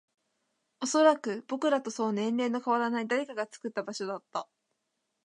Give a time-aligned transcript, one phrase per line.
[0.81, 4.49] おそらく、僕らとそう年齢の変わらない誰かが作った場所だった